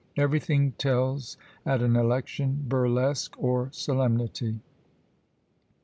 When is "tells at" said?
0.79-1.83